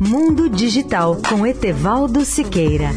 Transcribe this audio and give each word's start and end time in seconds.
Mundo 0.00 0.48
Digital 0.48 1.16
com 1.28 1.46
Etevaldo 1.46 2.24
Siqueira. 2.24 2.90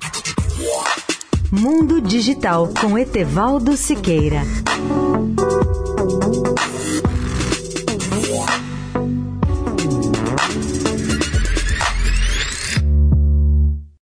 Mundo 1.51 2.01
Digital 2.01 2.71
com 2.81 2.97
Etevaldo 2.97 3.77
Siqueira. 3.77 4.43